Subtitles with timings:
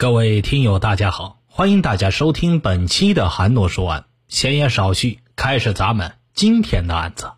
[0.00, 4.06] 各位听友，大家好，欢迎大家收听本期的韩诺说案。
[4.28, 7.32] 闲言少叙，开始咱们今天的案子。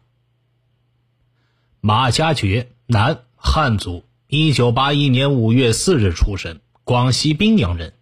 [1.80, 7.94] 马家爵，男，汉族，一九八一年五月四日出生，广西宾阳人，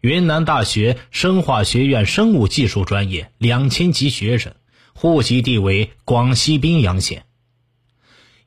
[0.00, 4.54] 云南大学生化学院生物技术专业两千级学生，
[4.94, 7.26] 户籍地为广西宾阳县。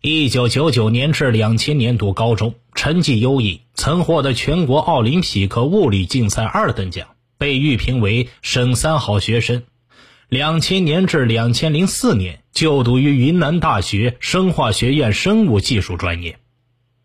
[0.02, 9.64] 一九九九年至两千年读高中，成绩优异，曾获得全国奥林匹克物理竞赛二等奖，被预评为省三好学生。
[10.28, 16.40] 两千年至两千零四年就读于云南大学生化学院生物技术专业。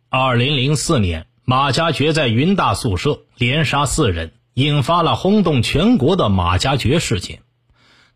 [0.09, 7.39] 二零零四年，马家爵在云大宿舍连杀四人，引发了轰动全国的马家爵事件。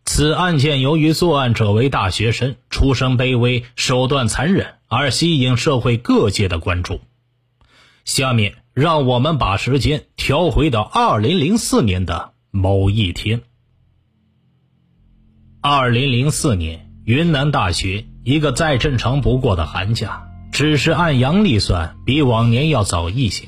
[0.03, 6.99] 此案件由于作案者为大学生，出身卑微，手段残忍，而吸引社会各界的关注。
[8.09, 13.41] 下面，让我们把时间调回到二零零四年的某一天。
[15.61, 23.47] 二零零四年，云南大学一个再正常不过的寒假，只是按阳历算，比往年要早一些。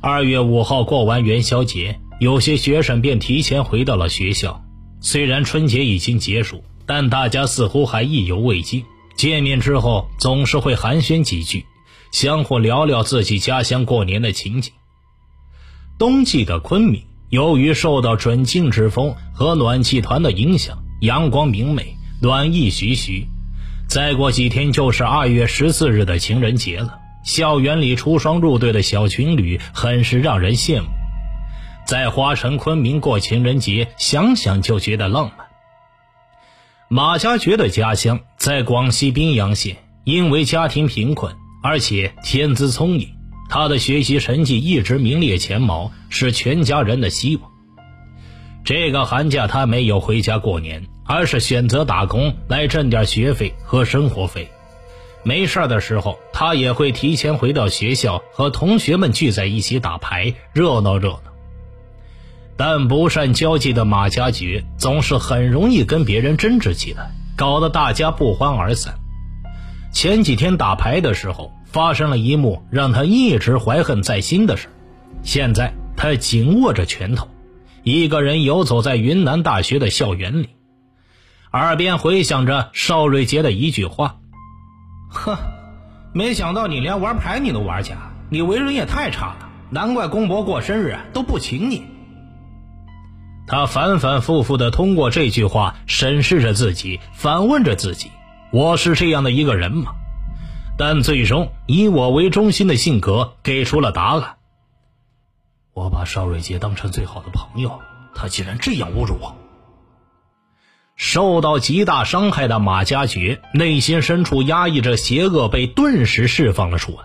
[0.00, 4.64] 二月五号过完元宵节，有些学生便提前回到了学校。
[5.02, 8.82] 虽然春节已经结束，但大家似乎还意犹未尽。
[9.14, 11.66] 见面之后，总是会寒暄几句，
[12.14, 14.72] 相互聊聊自己家乡过年的情景。
[15.98, 23.26] 冬季的昆明，由于受到准静之风和暖气团的影响，阳光明媚，暖意徐徐。
[23.88, 30.86] 再过几天就是二月十四日的情人节了，校园里出双入对的小情侣，很是让人羡慕。
[31.84, 35.48] 在花城昆明过情人节，想想就觉得浪漫。
[36.86, 41.34] 马家爵的家乡在广西宾阳县，因为家庭贫困，
[41.66, 43.08] 而且天资聪颖，
[43.48, 47.50] 他的学习成绩一直名列前茅，是全家人的希望。
[48.66, 54.50] 这个寒假他没有回家过年，而是选择打工来挣点学费和生活费。
[55.22, 61.32] 没事的时候，他也会提前回到学校，和同学们聚在一起打牌，热闹热闹。
[62.58, 68.98] 但不善交际的马家爵总是很容易跟别人争执起来，搞得大家不欢而散。
[69.94, 74.68] 前几天打牌的时候，发生了一幕让他一直怀恨在心的事。
[75.22, 77.28] 现在他紧握着拳头，
[77.84, 80.50] 一个人游走在云南大学的校园里，
[81.52, 84.16] 耳边回响着邵瑞杰的一句话
[85.08, 85.36] ：“哼，
[86.12, 91.84] 没想到你连玩牌你都玩假，你为人也太差了，难怪公伯过生日都不请你。”
[93.46, 98.10] 他反反复复地通过这句话审视着自己，反问着自己
[98.54, 99.96] ：“我是这样的一个人吗？”
[100.78, 104.36] 但最终以我为中心的性格给出了答案。
[105.72, 107.80] 我把邵瑞杰当成最好的朋友，
[108.14, 109.36] 他竟然这样侮辱我。
[110.94, 116.98] 受到极大伤害的马家爵内心深处压抑着邪恶，被顿时释放了出来。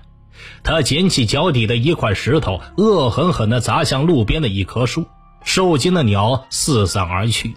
[0.62, 5.08] 他捡起脚底的一块石头，恶狠狠地砸向路边的一棵树。
[5.44, 7.56] 受惊的鸟四散而去。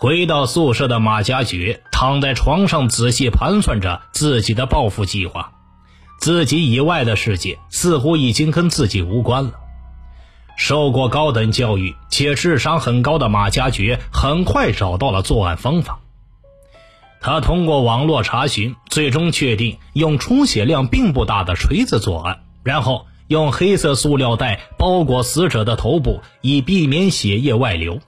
[0.00, 5.52] 回到宿舍的马家爵躺在床上，仔细盘算着自己的报复计划。
[6.18, 9.52] 自己以外的世界似乎已经跟自己无关了。
[10.56, 16.00] 受过高等教育且智商很高的马家爵很快找到了作案方法。
[17.20, 23.04] 他通过网络查询，最终确定用出血量并不大的锤子作案，然后。
[23.28, 28.00] 用黑色塑料袋包裹死者的头部，以避免血液外流。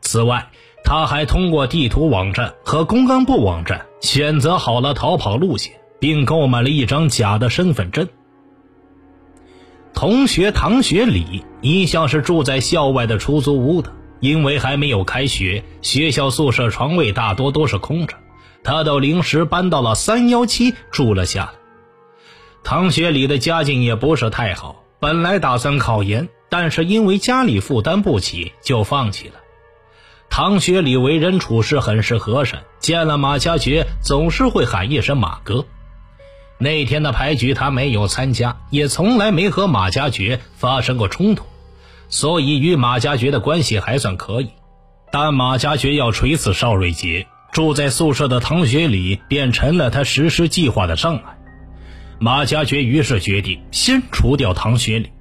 [0.00, 0.48] 此外，
[0.84, 8.06] 他还通过地图网站和公安部网站选择好了逃跑路线，并购买了一张假的身份证。
[9.94, 13.90] 同学唐学礼一向是住在校外的出租屋的，
[14.20, 18.14] 因为还没有开学，学校宿舍床位大多都是空着，
[18.62, 21.52] 他都临时搬到了三幺七住了下来。
[22.62, 29.34] 唐学礼的家境也不是太好，本来打算考研，但是因为家里负担不起，就放弃了。
[30.36, 35.64] 唐学礼为人处事很是和善，见了马家爵总是会喊一声“马哥”。
[36.58, 41.44] 那天的牌局他没有参加，也从来没和马家爵发生过冲突，
[42.08, 44.48] 所以与马家爵的关系还算可以。
[45.12, 51.38] 但马家爵要锤死邵瑞杰，住在宿舍的唐学礼便成了他实施计划的障碍。
[52.18, 55.12] 马家爵于是决定先除掉唐学礼。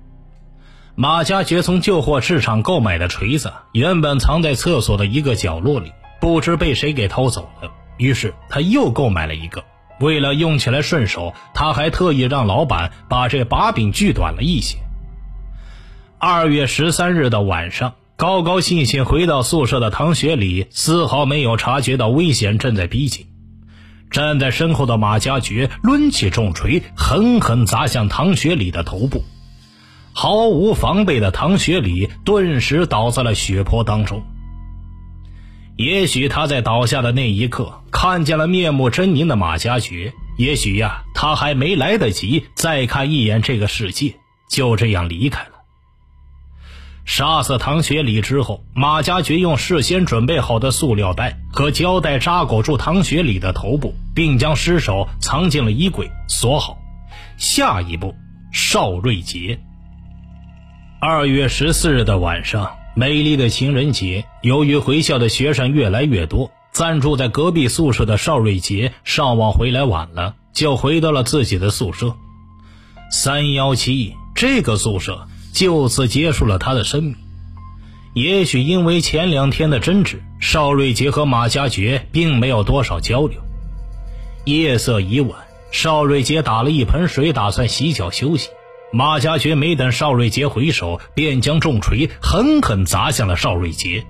[0.96, 5.92] 马家爵从旧货市场购买的锤子原本藏在厕所的一个角落里，
[6.22, 7.72] 不知被谁给偷走了。
[7.98, 9.64] 于是他又购买了一个，
[10.00, 14.78] 为了用起来顺手，他还特意让老板把这把柄锯短了一些。
[16.20, 23.26] 二月十三日的晚上，高高兴兴回到宿舍的唐学礼丝毫没有察觉到危险正在逼近。
[24.12, 29.24] 站在身后的马家爵抡起重锤，狠狠砸向唐学礼的头部。
[30.14, 34.24] 毫无防备的唐学礼顿时倒在了血泊当中。
[35.76, 44.14] 也许他在倒下的那一刻看见了面目狰狞的马家爵，也许呀，他还没来得及再看一眼这个世界，
[44.48, 45.50] 就这样离开了。
[47.06, 56.78] 杀死唐学礼之后，马家爵用事先准备好的塑料袋和胶带扎裹住唐学礼的头部，并将尸首藏进了衣柜，锁好。
[57.36, 58.16] 下一步，
[58.54, 59.60] 邵瑞杰。
[61.06, 64.24] 二月十四日的晚上，美丽的情人节。
[64.42, 72.16] 由于回校的学生越来越多，暂住在隔壁宿舍的邵瑞杰上网回来晚了，就回到了自己的宿舍。
[73.12, 77.18] 三幺七这个宿舍就此结束了他的生命。
[78.14, 83.42] 也许因为前两天的争执，邵瑞杰和马家爵并没有多少交流。
[84.46, 85.38] 夜色已晚，
[85.70, 88.52] 邵瑞杰打了一盆水，打算洗脚休息。
[88.96, 94.06] 马家爵没等邵瑞杰回首，便将重锤狠狠砸向了邵瑞杰，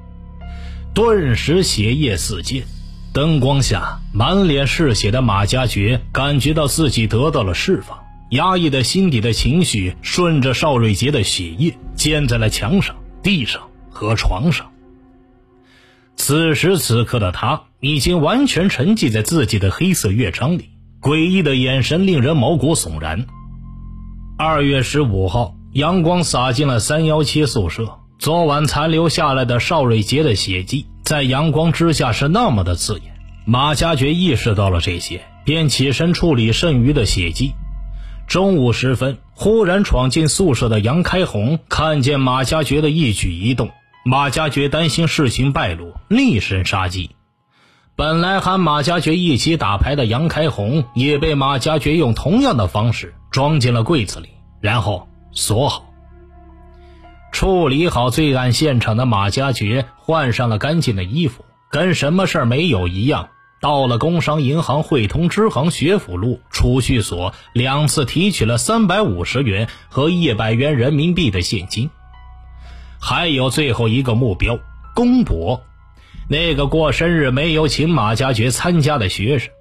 [0.94, 2.66] 顿时血液四溅。
[3.14, 7.98] 灯光下，满脸是血的马家爵感觉到自己得到了释放，
[8.32, 14.70] 压抑的心底的情绪顺着邵瑞杰的血液溅在了墙上、地上和床上。
[16.18, 23.26] 此时此刻的他已经完全沉寂在自己的黑色乐章里，诡异的眼神令人毛骨悚然。
[24.36, 28.00] 二月十五号，阳光洒进了三幺七宿舍。
[28.18, 33.14] 昨晚残留下来的邵瑞杰的血迹，在阳光之下是那么的刺眼。
[33.46, 37.54] 马家爵意识到了这些，便起身处理剩余的血迹。
[38.26, 43.70] 中午时分，忽然闯进宿舍的杨开红看见马家爵的一举一动，
[44.04, 47.12] 马家爵担心事情败露，厉声杀机。
[47.96, 53.14] 本来喊马家爵一起打牌的杨开红，也被马家爵用同样的方式。
[53.34, 54.30] 装进了柜子里，
[54.62, 55.92] 然后锁好。
[57.32, 71.90] 处理好罪案现场的马家爵换上了干净的衣服，跟什么事儿没有一样，到了工商银行汇通支行学府路储蓄所，两次提取了三百五十元和一百元人民币的现金，
[73.02, 74.60] 还有最后一个目标——
[74.94, 75.64] 公博，
[76.30, 79.52] 那个过生日没有请马家爵参加的学生。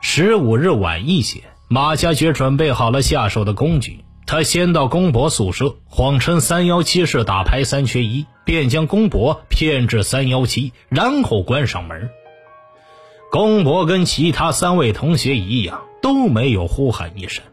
[0.00, 1.44] 十五日晚一些。
[1.70, 12.08] 马家爵准备好了下手的工具，他先到公博宿舍，谎称三幺七是打牌三缺一，便将公博骗至三幺七，然后关上门。
[13.30, 17.44] 公博跟其他三位同学一样，都没有呼喊一声。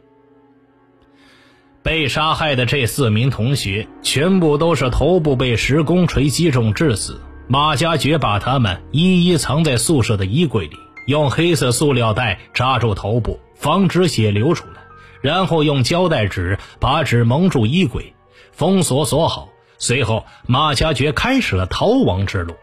[1.84, 7.20] 被杀害的这四名同学全部都是头部被石工锤击中致死，
[7.50, 10.78] 马家爵把他们一一藏在宿舍的衣柜里。
[11.06, 14.82] 用黑色塑料袋扎住头部，防止血流出来，
[15.22, 18.14] 然后用胶带纸把纸蒙住衣柜，
[18.52, 19.50] 封锁锁好。
[19.78, 22.56] 随后，马家爵开始了逃亡之路。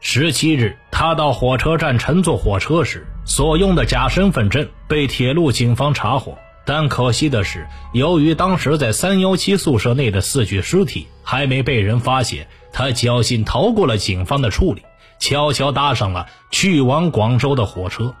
[0.00, 14.82] 十七日，他到火车站乘坐火车时所用的假身份证被铁路警方查获，但可惜的是，由于当时在三幺七宿舍内的四具尸体还没被人发现，他侥幸逃过了警方的处理。
[15.18, 18.14] 悄悄搭上了去往广州的火车。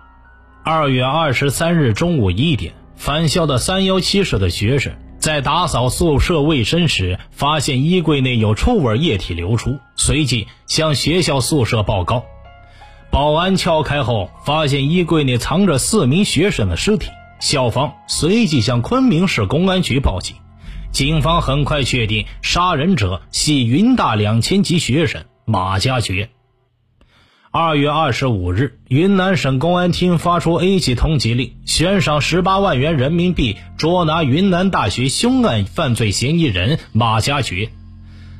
[0.62, 12.24] 二月二十三日中午一点，返校的三幺七室的学生在打扫宿舍卫生时，发现衣柜内有臭味液体流出，随即向学校宿舍报告。
[13.10, 17.08] 保安撬开后，发现衣柜内藏着四名学生的尸体。
[17.40, 20.36] 校方随即向昆明市公安局报警。
[20.92, 26.28] 警方很快确定杀人者系云大两千级学生马家爵。
[27.52, 37.68] 二月二十五日，云南省公安厅发出 A 级通缉令，悬赏十八万元人民币捉拿云南大学凶案犯罪嫌疑人马家爵。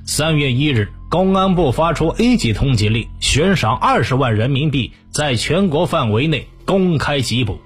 [0.06, 7.58] 三月一日，公安部发出 A 级通缉令，悬赏二十万人民币，在全国范围内公开缉捕。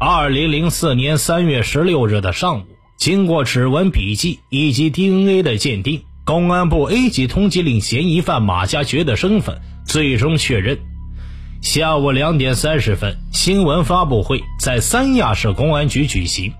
[0.00, 2.62] 二零零四年三月十六日的上午，
[2.96, 9.60] 经过指纹笔记以及 DNA 的鉴定，公安部 A 级通缉令嫌疑犯马家爵的身份。
[9.94, 10.76] 最终确认。
[11.60, 16.52] 下午两点三十分，新闻发布会在三亚市公安局举行。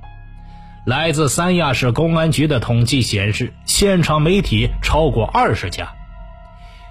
[0.87, 5.88] 来自三亚市公安局的统计显示，现场媒体超过二十家。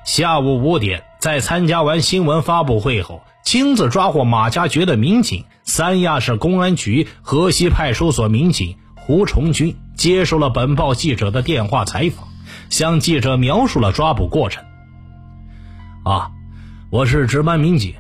[0.04, 12.28] 下午五点，在参加完新闻发布会后，亲自抓获马家爵的民警——三亚市公安局河西派出所民警胡崇军接受了本报记者的电话采访，
[12.70, 14.62] 向记者描述了抓捕过程。
[16.04, 16.32] 啊，
[16.90, 17.94] 我是值班民警，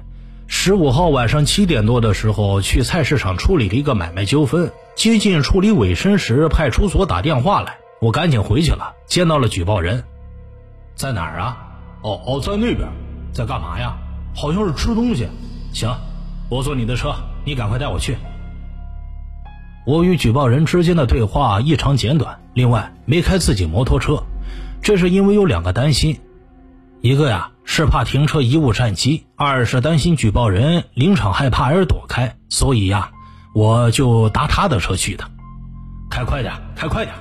[0.48, 10.04] 十五号晚上七点多的时候去菜市场处理了一个买卖纠纷，接近处理尾声时，派出所打电话来，我赶紧回去了，见到了举报人，
[10.96, 11.58] 在哪儿啊？
[12.02, 12.90] 哦哦，在那边，
[13.32, 13.96] 在干嘛呀？
[14.36, 15.26] 好像是吃东西。
[15.72, 15.90] 行，
[16.50, 18.18] 我坐你的车，你赶快带我去。
[19.86, 24.22] 我与举报人之间的对话异常简短，另外没开自己摩托车，
[24.82, 26.20] 这是因为有两个担心：
[27.00, 33.12] 一个呀是怕停车贻误战机，二是担心举报人临场害怕而躲开，所以呀
[33.56, 35.30] 我就搭他的车去的。
[36.10, 37.16] 开快点，开快点！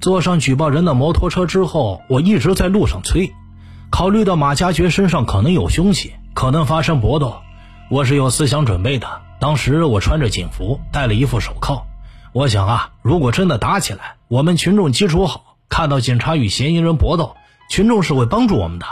[0.00, 3.32] 坐上举报人的摩托车之后，我一直在路上催。
[3.90, 7.40] 考虑到马家爵身上可能有凶器，可能发生搏斗，
[7.90, 9.20] 我是有思想准备的。
[9.40, 11.86] 当时我穿着警服，戴了一副手铐。
[12.32, 17.36] 我想啊，如果真的打起来，我们群众基础好，看到警察与嫌疑人搏斗，
[17.68, 18.86] 群众是会帮助我们的。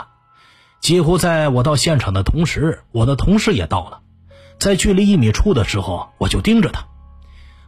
[0.81, 3.99] 几乎在我到现场的同时，我的同事也到了。
[4.59, 6.85] 在距离一米处的时候，我就盯着他。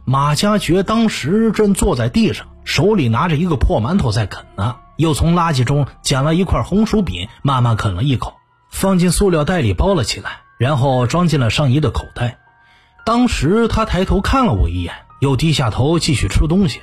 [0.04, 8.34] 马家爵当时正坐在地上，手里拿着一个破馒头在啃呢，又从垃圾中捡了一块红薯饼，慢慢啃了一口，
[8.70, 12.38] 放进塑料袋里包了起来，然后装进了上衣的口袋。
[13.06, 16.80] 当时他抬头看了我一眼，又低下头继续吃东西。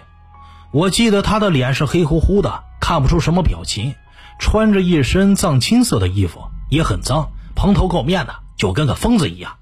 [0.71, 3.95] 我记得他的脸是黑乎乎的，看不出什么表情，
[4.39, 9.57] 穿着一身藏青色的衣服，也很脏，蓬头垢面的，就跟个疯子一样。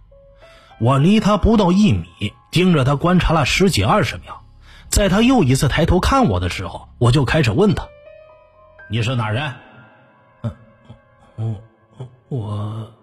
[0.79, 4.43] 我离他不到一米，盯着他观察了十几二十秒，
[4.89, 7.88] 在他又一次抬头看我的时候，我就开始问他
[8.89, 9.53] ：“你是哪人
[11.38, 11.55] ？”“嗯，
[11.98, 12.93] 我我……”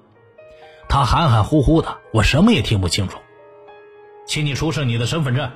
[0.88, 3.18] 他含含糊糊的，我什么也听不清楚。
[4.26, 5.50] 请你出示你的身份证。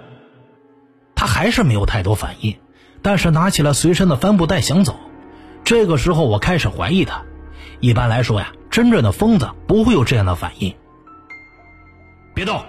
[1.15, 2.59] 他还是没有太多反应，
[3.03, 4.99] 但是拿起了随身的帆布袋想走。
[5.69, 7.27] 这个时候，我开始怀疑他。
[7.81, 10.75] 一般来说呀，真正的疯子不会有这样的反应。
[12.35, 12.65] 别动！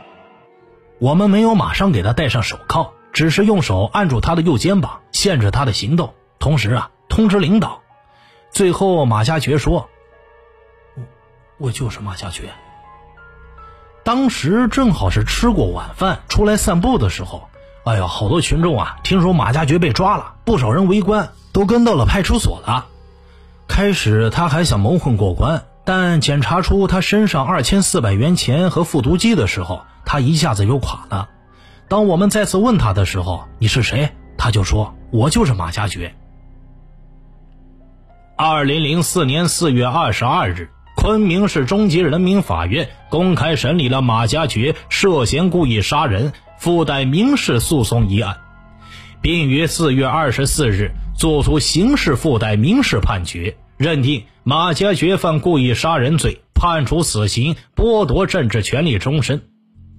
[1.00, 7.82] 我们没有马上给他戴上手铐，只是用手按住他的右肩膀，限制他的行动，同时啊，通知领导。
[8.52, 9.88] 最后，马家爵说
[10.98, 11.04] ：“我
[11.58, 12.50] 我就是马家爵。”
[14.04, 17.49] 当时正好是吃过晚饭出来散步的时候，
[17.90, 22.86] 哎呀，好多群众啊，听说马家爵被抓了，不少人围观，都跟到了派出所了。
[23.68, 31.30] 开始他还想蒙混过关，但检查出他身上二千四百元钱和复读机的时候，他一下子又垮了。
[31.88, 34.12] 当我们再次问他的时候，你是谁？
[34.38, 36.14] 他就说：“我就是马家爵。”
[38.38, 40.70] 二零零四年四月二十二日。
[40.96, 48.38] 昆明市中级人民法院公开审理了马家爵涉嫌故意杀人附带民事诉讼一案，
[49.22, 59.42] 并于四月二十四日作出刑事附带民事判决，认定马家爵犯故意杀人罪，判处死刑，剥夺政治权利终身，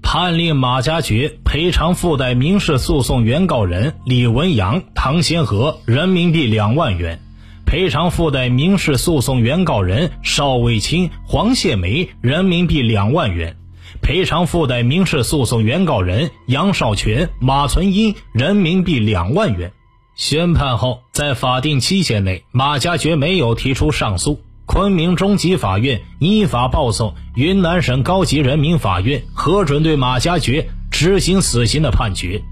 [0.02, 7.20] 判令马家爵赔偿附带民事诉讼原告人李文阳、唐先和人民币两万元。
[7.64, 13.56] 赔偿附带民事诉讼原告人邵卫清、黄谢梅人民币两万元，
[14.02, 19.72] 赔偿附带民事诉讼原告人杨少全、马存英人民币两万元。
[20.16, 32.42] 宣判后，在法定期限内，马家爵没有提出上诉，昆明中级法院依法报送云南省高级人民法院核准对马家爵执行死刑的判决。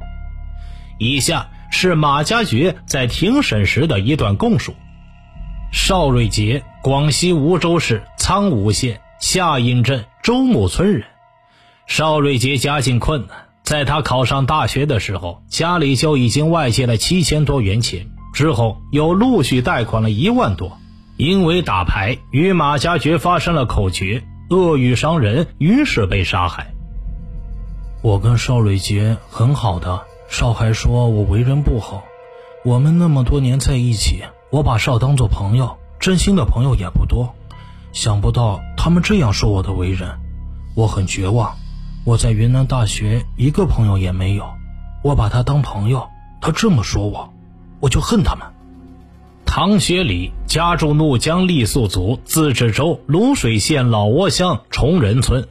[0.99, 4.75] 以下是马家爵在庭审时的一段供述。
[5.71, 11.05] 邵瑞杰，广西梧州市苍梧县下营镇周木村人。
[11.89, 20.79] 邵瑞杰家境困难，在他考上大学的时候，家里就已经外借了七千多元钱，之后又陆续贷款了一万多。
[21.17, 26.73] 因为打牌与马家爵发生了口角，恶语伤人，于是被杀害。
[28.03, 32.05] 我跟邵瑞杰很好的，邵还说我为人不好。
[32.65, 34.23] 我们那么多年在一起。
[34.51, 37.35] 我把邵当做朋友，真心的朋友也不多。
[37.93, 40.21] 想不到他们这样说我的为人，
[40.77, 41.57] 我很绝望。
[42.09, 44.47] 我在云南大学一个朋友也没有，
[45.03, 46.09] 我把他当朋友，
[46.41, 47.35] 他这么说我，
[47.81, 48.47] 我就恨他们。
[49.45, 55.49] 唐学礼家住怒江傈僳族自治州泸水县老窝乡崇仁村。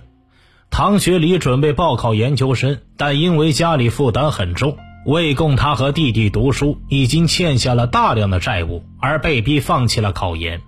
[0.71, 4.77] 唐学礼准备报考研究生，但因为家里负担很重。
[5.05, 10.61] 为供他和弟弟读书，已经欠下了大量的债务，而被逼放弃了考研。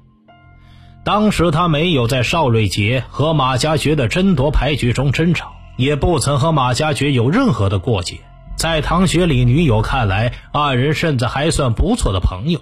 [1.04, 8.18] 当时他没有在邵瑞杰和马家爵的争夺牌局中争吵，也不曾和马家爵有任何的过节。
[8.58, 12.60] 在唐学礼女友看来，二人甚至还算不错的朋友。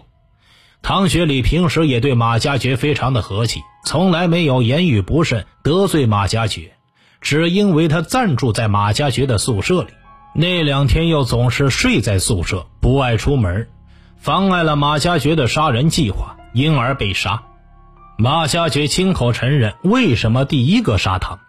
[0.83, 6.74] 唐学礼平时也对马家爵非常的和气，从来没有言语不慎得罪马家爵，
[7.19, 9.89] 只因为他暂住在马家爵的宿舍里，
[10.36, 13.67] 那两天又总是睡在宿舍，不爱出门，
[14.19, 17.41] 妨碍了马家爵的杀人计划，因而被杀。
[18.19, 21.39] 马家爵亲口承认，为什么第一个杀唐？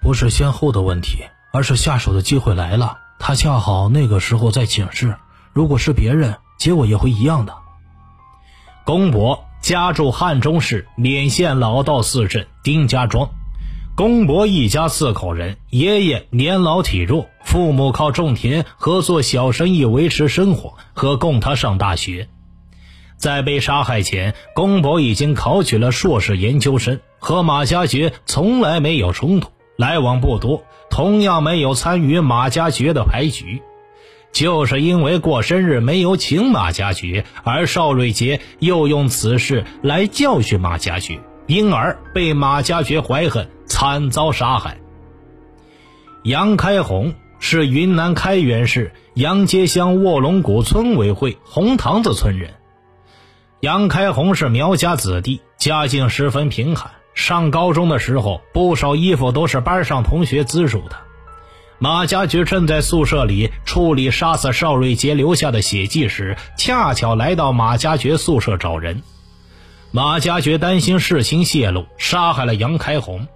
[0.00, 5.16] 不是先后的问题，而是下手的机会来了，他恰好那个时候在寝室。
[5.52, 7.54] 如果是别人，结果也会一样的。
[8.84, 13.30] 公伯家住汉中市勉县老道四镇丁家庄。
[13.96, 22.28] 公伯一家四口人，爷爷年老体弱，父母靠种田和做小生意维持生活和供他上大学。
[23.16, 33.62] 在被杀害前，公伯已经考取了硕士研究生，和马家爵从来没有冲突，来往不多，同样没有参与马家爵的牌局。
[34.32, 44.78] 就是因为过生日没有请马家爵，而邵瑞杰又用此事来教训马家爵，因而被马家爵怀恨，惨遭杀害。
[46.24, 52.50] 杨开红是云南开原市杨街乡卧龙谷村委会红塘子村人。
[53.60, 56.90] 杨开红是苗家子弟，家境十分贫寒。
[57.18, 60.96] 上高中的时候，不少衣服都是班上同学资助的。
[61.80, 69.02] 马家爵正在宿舍里处理杀死邵瑞杰留下的血迹时，恰巧来到马家爵宿舍找人。
[69.90, 73.26] 马家爵担心事情泄露，杀害了杨开红。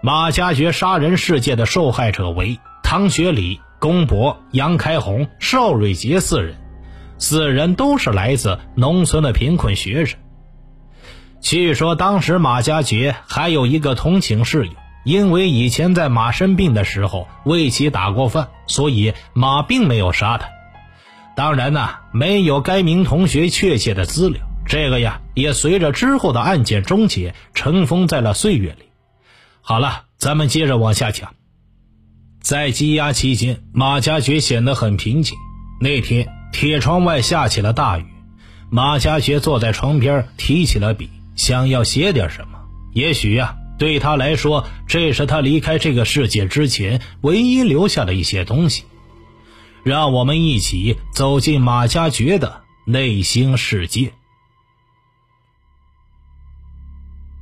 [0.00, 6.56] 马家爵杀人事件的受害者为唐学礼、龚博、杨开红、邵瑞杰四人，
[7.18, 10.18] 四人都是来自农村的贫困学生。
[11.44, 14.72] 据说当时马家爵还有一个同寝室友。
[15.04, 20.48] 因为以前在马生病的时候为其打过饭，所以马并没有杀他。
[21.36, 28.86] 当然呢，没有该名同学确切的资料，这个呀也随着之后的案件终结尘封在了岁月里。
[29.60, 31.34] 好了，咱们接着往下讲。
[32.40, 35.36] 在羁押期间，马家爵显得很平静。
[35.82, 38.06] 那天，铁窗外下起了大雨，
[38.70, 42.58] 马家爵坐在床边，提起了笔，想要写点什么。
[42.92, 43.56] 也许呀。
[43.76, 48.84] 对他来说，这是他离开这个世界之前唯一留下的一些东西。
[49.82, 54.12] 让我们一起走进马家爵的内心世界。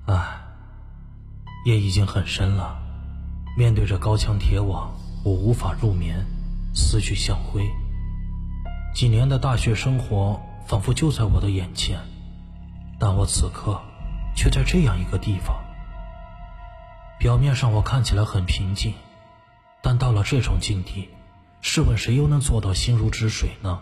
[0.07, 0.41] 唉，
[1.67, 2.81] 夜已经很深了，
[3.55, 4.91] 面对着高墙铁网，
[5.23, 6.25] 我无法入眠，
[6.75, 7.63] 思绪像灰。
[8.95, 12.01] 几年的大学生活仿佛就在我的眼前，
[13.05, 13.83] 但我此刻
[14.33, 15.61] 却在这样一个地方。
[17.19, 18.95] 表面上我看起来很平静，
[19.83, 21.09] 但到了这种境地，
[21.61, 23.81] 试问谁又能做到心如止水呢？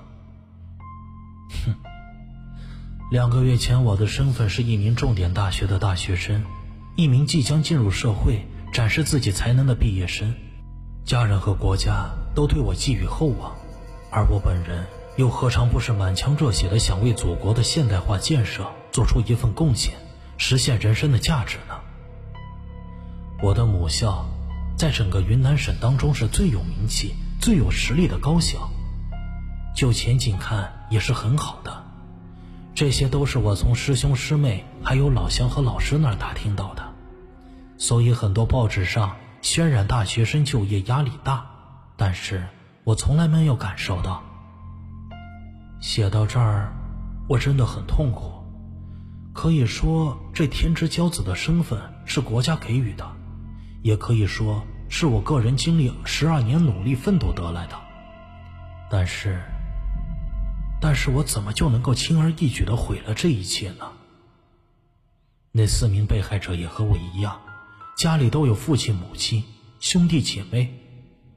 [1.67, 1.75] 哼！
[3.11, 6.43] 两个月前，我的身份是一名重点大学的大学生，
[6.97, 10.35] 一名即将进入社会、展示自己才能的毕业生，
[11.05, 13.55] 家人和国家都对我寄予厚望，
[14.11, 14.87] 而我本人
[15.19, 19.95] 又何尝不是满腔热血的想为祖国的现代化建设做出一份贡献，
[20.37, 21.75] 实现人生的价值呢？
[23.43, 24.25] 我的母校，
[24.77, 28.69] 在整个云南省当中是最有名气、最有实力的高校，
[29.75, 31.85] 就前景看也是很好的。
[32.75, 36.83] 这些都是我从师兄师妹还有老乡和老师那儿打听到的，
[37.77, 41.47] 所以很多报纸上渲染大学生就业压力大，
[41.97, 42.47] 但是
[42.85, 44.23] 我从来没有感受到。
[45.81, 46.73] 写到这儿，
[47.29, 48.40] 我真的很痛苦，
[49.33, 53.17] 可以说这天之骄子的身份是国家给予的。
[53.83, 57.75] 也可以说是我个人经历十二年努力奋斗得来的，
[58.91, 59.41] 但是，
[60.83, 63.91] 但是我怎么就能够轻而易举的毁了这一切呢？
[65.53, 67.41] 那四名被害者也和我一样，
[67.97, 69.43] 家里都有父亲、母亲、
[69.79, 70.75] 兄弟姐妹，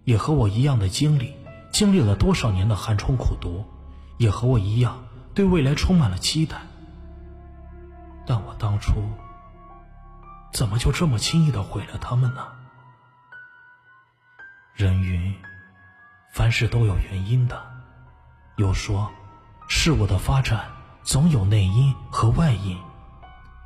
[0.03, 1.33] 也和我一样的经历，
[1.71, 3.63] 经历了多少年的寒窗苦读，
[4.17, 6.57] 也和我一样对未来充满了期待，
[8.25, 8.93] 但我当初。
[10.53, 12.45] 怎么就这么轻易的毁了他们呢？
[14.75, 15.35] 人云，
[16.31, 17.59] 凡事都有原因的。
[18.57, 19.11] 又说，
[19.67, 20.65] 事物的发展
[21.03, 22.77] 总有内因和外因，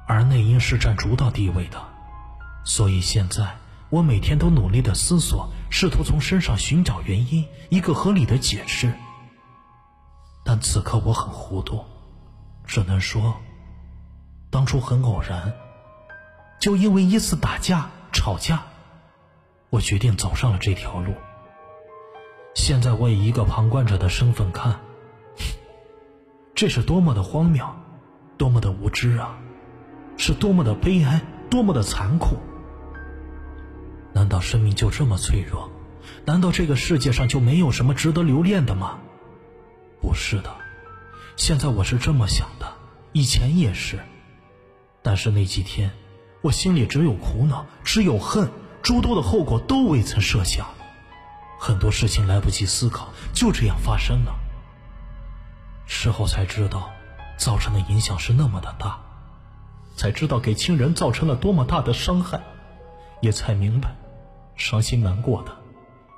[0.07, 1.77] 而内因是占主导地位的。
[2.63, 3.57] 所以现在，
[3.89, 8.93] 我每天都努力的思索，试图从身上寻找原因，一个合理的解释。
[10.45, 11.83] 但此刻我很糊涂，
[12.65, 13.35] 只能说，
[14.49, 15.53] 当初很偶然。
[16.59, 18.63] 就因为一次打架吵架，
[19.69, 21.13] 我决定走上了这条路。
[22.55, 24.79] 现在我以一个旁观者的身份看，
[26.55, 27.63] 这是多么的荒谬，
[28.37, 29.37] 多么的无知啊！
[30.17, 32.37] 是多么的悲哀，多么的残酷！
[34.13, 35.69] 难道生命就这么脆弱？
[36.25, 38.97] 难道这个世界上就没有什么值得留恋的吗？
[40.01, 40.49] 不是的，
[41.35, 42.65] 现在我是这么想的，
[43.11, 43.99] 以前也是。
[45.07, 45.89] 但是那几天，
[46.41, 50.67] 我心里只有苦恼，只有恨，诸多的后果都未曾设想。
[51.57, 54.35] 很多事情来不及思考，就这样发生了。
[55.85, 56.91] 事后才知道，
[57.37, 58.99] 造成的影响是那么的大，
[59.95, 62.41] 才知道给亲人造成了多么大的伤害，
[63.21, 63.95] 也才明白，
[64.57, 65.57] 伤心难过的，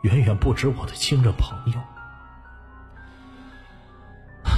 [0.02, 1.80] 远远不止我的亲人朋友。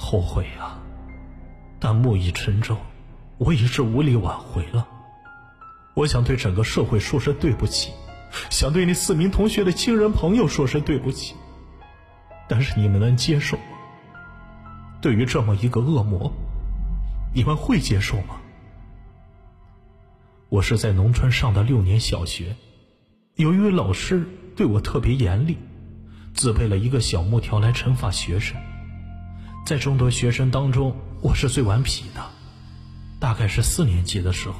[0.00, 0.78] 后悔啊！
[1.92, 2.74] 但木已成舟，
[3.36, 4.88] 我已是无力挽回了。
[5.92, 7.92] 我想对整个社会说声对不起。
[8.48, 11.34] 想对那四名同学的亲人朋友说声对不起，
[12.48, 13.64] 但是你们能接受吗？
[15.02, 16.32] 对于这么一个恶魔，
[17.34, 18.40] 你们会接受吗？
[20.48, 22.56] 我是在农村上的六年小学，
[23.34, 24.26] 有一位老师
[24.56, 25.58] 对我特别严厉，
[26.32, 28.56] 自备了一个小木条来惩罚学生。
[29.66, 32.30] 在众多学生当中，我是最顽皮的。
[33.20, 34.56] 大概是四年级的时候，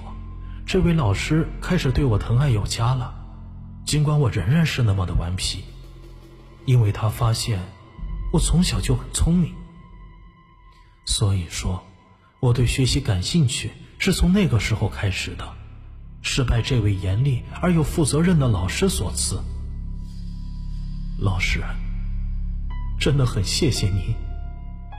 [0.65, 3.13] 这位老师开始对我疼爱有加了。
[3.85, 5.65] 尽管我仍然是那么的顽皮，
[6.65, 7.59] 因为他发现
[8.33, 9.53] 我从小就很聪明，
[11.05, 11.83] 所以说
[12.39, 15.53] 我对学习感兴趣是从那个时候开始的，
[16.23, 19.43] 是拜这位严厉而又负责任的老师所赐。
[21.19, 21.61] 老师，
[23.01, 24.15] 真的很谢谢您，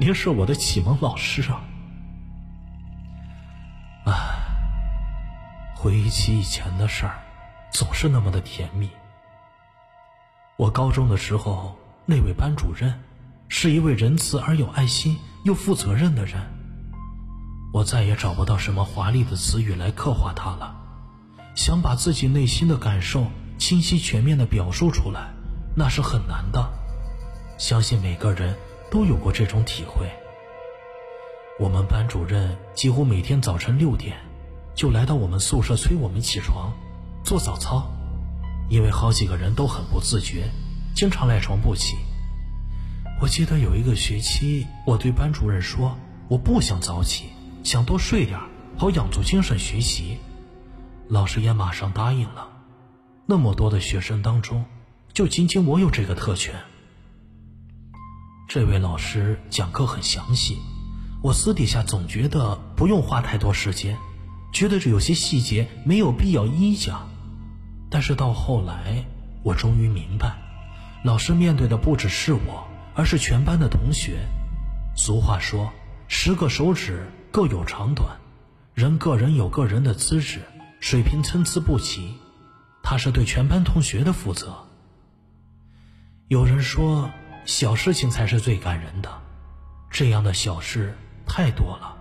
[0.06, 1.64] 您是我的启蒙老师啊！
[4.06, 4.14] 唉，
[5.78, 7.24] 回忆起以前的事儿。
[7.72, 8.90] 总是那么的甜蜜。
[10.58, 13.02] 我高中的时候，那位班主任
[13.48, 16.36] 是一位仁慈而有爱心又负责任的人。
[17.74, 20.76] 我再也找不到什么华丽的词语来刻画他了。
[21.56, 25.34] 想把自己内心的感受清晰全面的表述出来，
[25.78, 26.70] 那是很难的。
[27.58, 28.54] 相信每个人
[28.94, 30.08] 都有过这种体会。
[31.60, 34.16] 我们班主任几乎每天早晨六点，
[34.76, 36.72] 就来到我们宿舍催我们起床。
[37.24, 37.90] 做早操，
[38.70, 40.48] 因为好几个人都很不自觉，
[40.96, 41.98] 经常赖床不起。
[43.20, 45.98] 我记得有一个学期，我对班主任说
[46.30, 47.30] ：“我不想早起，
[47.64, 48.40] 想多睡点，
[48.78, 50.20] 好养足精神学习。”
[51.10, 52.48] 老师也马上答应了。
[53.26, 54.64] 那么多的学生当中，
[55.14, 56.54] 就仅仅我有这个特权。
[58.48, 60.60] 这位老师讲课很详细，
[61.24, 63.98] 我私底下总觉得不用花太多时间，
[64.52, 67.10] 觉得这有些细节没有必要一一讲。
[67.90, 69.06] 但是到后来，
[69.44, 70.36] 我终于明白，
[71.04, 74.20] 老师面对的不只是我，而是全班的同学。
[74.96, 75.72] 俗话说
[76.08, 78.18] ：“十个手指各有长短，
[78.76, 80.42] 人个人有个人的资质，
[80.80, 82.14] 水平参差不齐。”
[82.84, 84.68] 他是对全班同学的负责。
[86.28, 87.10] 有人说，
[87.46, 89.10] 小事情才是最感人的，
[89.90, 91.98] 这样的小事太多了，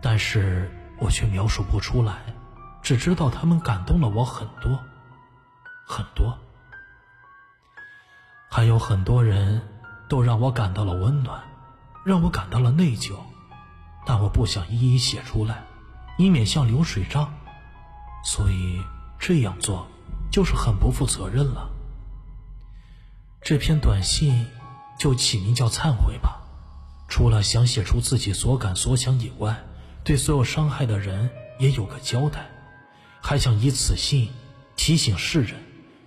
[0.00, 2.18] 但是我却描述不出来。
[2.82, 4.78] 只知道他们感动了我很多，
[5.84, 6.38] 很多，
[8.48, 9.60] 还有很多人
[10.08, 11.42] 都让我感到了温暖，
[12.04, 13.16] 让我感到了内疚，
[14.06, 15.64] 但我不想一一写出来，
[16.16, 17.34] 以免像流水账，
[18.22, 18.80] 所以
[19.18, 19.88] 这样做
[20.30, 21.68] 就是很不负责任了。
[23.46, 24.44] 这篇短信
[24.98, 26.42] 就起名叫忏悔吧，
[27.06, 29.56] 除了想写出自己所感所想以外，
[30.02, 31.30] 对所有伤害的人
[31.60, 32.44] 也有个交代。
[33.20, 34.30] 还想以此信
[34.74, 35.54] 提醒世人，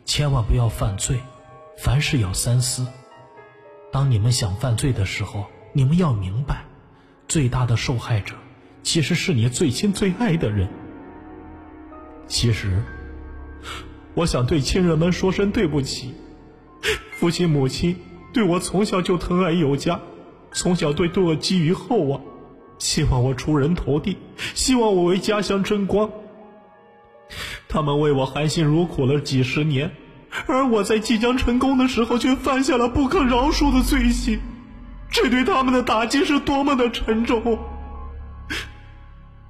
[0.04, 1.18] 千万不要犯罪，
[1.78, 2.86] 凡事要三思。
[3.90, 6.66] 当你们想犯罪的时候，你们要明白，
[7.30, 8.36] 最大的受害者
[8.84, 10.68] 其实是你最亲最爱的人。
[12.28, 12.84] 其实，
[14.14, 16.14] 我想对亲人们说声对不起。
[17.20, 17.98] 父亲母亲
[18.32, 20.00] 对我从小就疼爱有加，
[20.54, 22.22] 从小对对我寄予厚望，
[22.78, 24.16] 希望我出人头地，
[24.56, 26.10] 希望我为家乡争光。
[27.68, 29.92] 他们为我含辛茹苦了几十年，
[30.48, 34.40] 而我在即将成功的时候却犯下了不可饶恕的罪行，
[35.12, 37.60] 这对他们的打击是多么的沉重！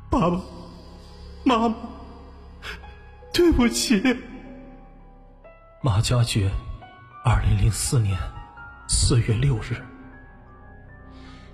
[0.10, 0.42] 爸爸
[1.44, 1.76] 妈妈，
[3.32, 4.02] 对不起。
[5.84, 6.50] 马家爵，
[7.30, 8.18] 二零零四年
[8.88, 9.78] 四月六日。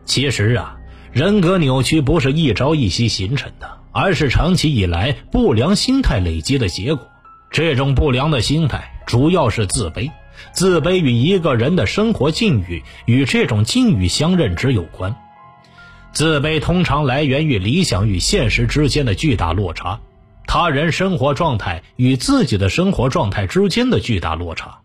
[0.05, 0.77] 其实啊，
[1.11, 3.69] 人格扭曲不是一朝一夕形成的。
[3.91, 7.05] 而是长期以来不良心态累积的结果。
[7.49, 10.11] 这种不良的心态主要是自卑，
[10.53, 15.13] 自卑与一个人的生活境遇与这种境遇相认知有关。
[16.13, 19.99] 自卑通常来源于理想与现实之间的巨大落差，
[20.47, 24.79] 他人生活状态与自己的生活状态之间的巨大落差。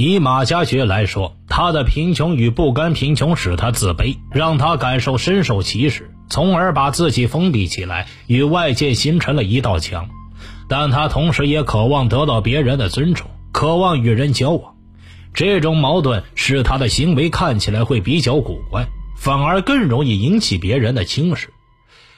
[0.00, 10.08] 以马加爵来说，他的贫穷与不甘贫穷使他自卑，让他感受深受歧视，从而把自己封闭起来，与外界形成了一道墙。
[10.68, 14.76] 但他同时也渴望得到别人的尊重，渴望与人交往。
[15.34, 21.48] 这种矛盾使他的行为看起来会比较古怪，反而更容易引起别人的轻视。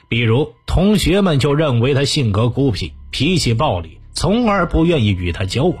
[0.07, 5.77] 比如，同学们就认为他性格孤僻、脾气暴戾，从而不愿意与他交往。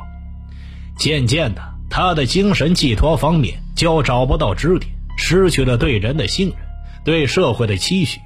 [0.97, 1.61] 渐渐的，
[1.91, 6.55] 他的精神寄托方面就找不到支点，失去了对人的信任，
[7.03, 8.19] 对社会的期许。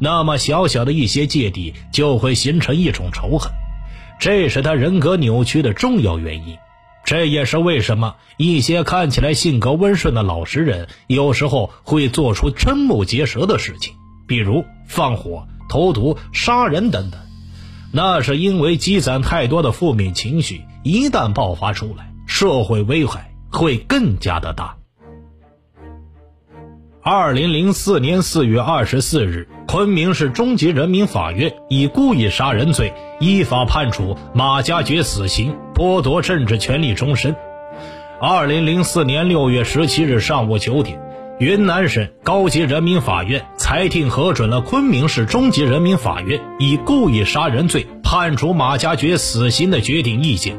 [0.00, 3.52] 那么小小的一些芥蒂就会形成一种仇恨，
[4.18, 6.56] 这是他人格扭曲的重要原因。
[7.04, 13.92] 这也是为什么一些看起来性格温顺的老实人，有时候会做出瞠目结舌的事情，
[14.26, 17.20] 比如放火、投毒、杀人等等。
[17.92, 22.09] 那是因为积攒太多的负面情绪，一旦爆发出来。
[22.40, 24.74] 社会危害会更加的大。
[27.02, 37.36] 二零零四年四月二十四日，昆明市中级人民法院以故意杀人罪依法判处马加爵死刑，剥夺政治权利终身。
[38.18, 40.98] 二零零四年六月十七日上午九点，
[41.40, 50.58] 云南省高级人民法院裁定核准了昆明市中级人民法院以故意杀人罪判处马加爵死刑的决定意见。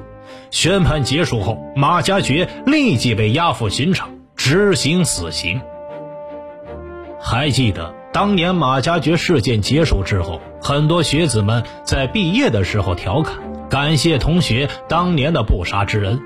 [0.52, 5.62] 宣判结束后，马加爵立即被押赴刑场执行死刑。
[7.22, 13.36] 还记得当年马加爵事件结束之后，很多学子们在毕业的时候调侃，
[13.70, 16.20] 感谢同学当年的不杀之恩。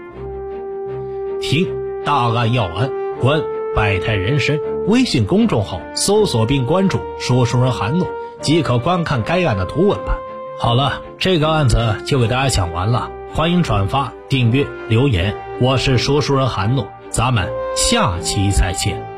[1.39, 1.67] 听
[2.03, 2.89] 大案要案，
[3.21, 3.41] 观
[3.75, 4.59] 百态人生。
[4.87, 8.07] 微信公众号搜索并关注“说书人韩诺”，
[8.41, 10.17] 即可观看该案的图文版。
[10.59, 13.11] 好了，这个案子就给大家讲完了。
[13.35, 19.14] 欢迎转发、订阅、留言，我是说书人韩诺，咱们下期再见。